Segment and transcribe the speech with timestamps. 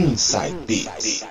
[0.00, 1.26] Inside Beats.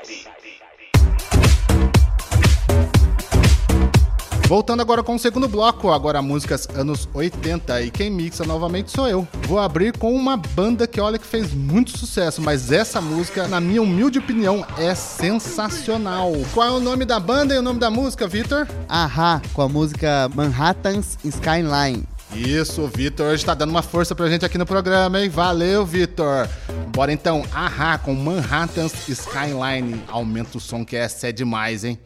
[4.47, 9.07] Voltando agora com o segundo bloco, agora músicas anos 80 e quem mixa novamente sou
[9.07, 9.27] eu.
[9.47, 13.59] Vou abrir com uma banda que olha que fez muito sucesso, mas essa música, na
[13.59, 16.31] minha humilde opinião, é sensacional.
[16.54, 18.67] Qual é o nome da banda e o nome da música, Vitor?
[18.88, 22.08] Ahá, com a música Manhattan's Skyline.
[22.35, 25.29] Isso, o Vitor hoje tá dando uma força pra gente aqui no programa, hein?
[25.29, 26.47] Valeu, Vitor!
[26.93, 30.03] Bora então, ahá, com Manhattan's Skyline.
[30.07, 31.99] Aumenta o som que essa é demais, hein?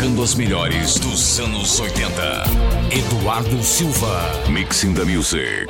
[0.00, 2.44] Tocando as melhores dos anos 80.
[2.90, 4.48] Eduardo Silva.
[4.48, 5.68] Mixing the Music.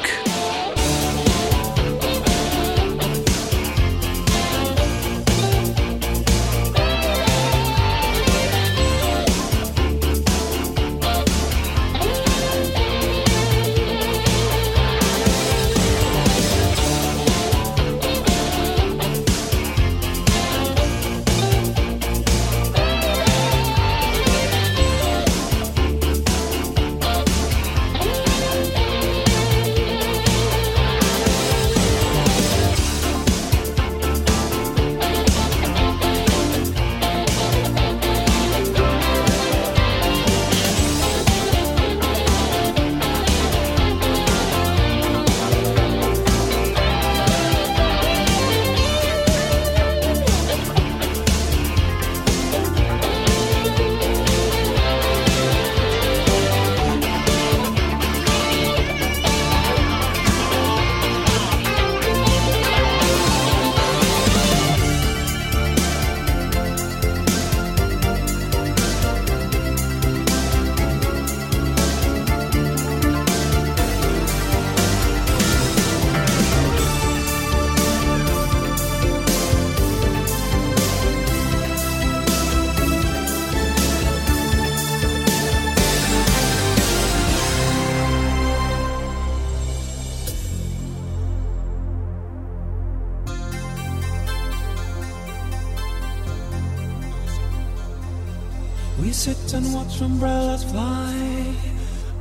[99.10, 101.52] We sit and watch umbrellas fly.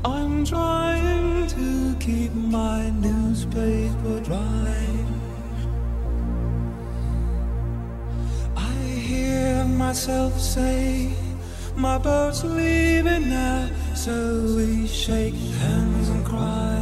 [0.04, 4.76] I'm trying to keep my newspaper dry.
[8.58, 8.74] I
[9.10, 11.14] hear myself say,
[11.76, 16.82] My boat's leaving now, so we shake hands and cry.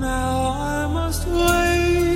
[0.00, 2.09] Now I must wave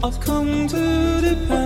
[0.00, 1.57] I've come to depend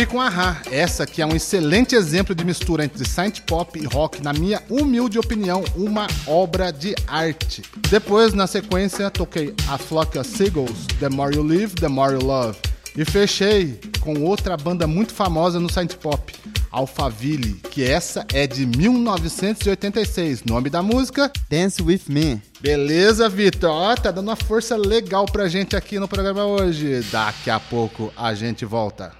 [0.00, 0.62] Abri com Ahá.
[0.70, 4.62] Essa que é um excelente exemplo de mistura entre synth pop e rock, na minha
[4.70, 7.60] humilde opinião, uma obra de arte.
[7.90, 12.24] Depois, na sequência, toquei A Flock of Seagulls, The More You Live, The More You
[12.24, 12.56] Love.
[12.96, 16.34] E fechei com outra banda muito famosa no synth pop,
[16.70, 20.44] Alphaville, que essa é de 1986.
[20.44, 22.40] Nome da música Dance With Me.
[22.58, 23.70] Beleza, Vitor?
[23.70, 27.02] Ó, tá dando uma força legal pra gente aqui no programa hoje.
[27.12, 29.19] Daqui a pouco a gente volta.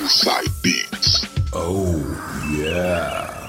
[0.00, 1.26] Inside Beats.
[1.52, 2.00] Oh,
[2.56, 3.39] yeah.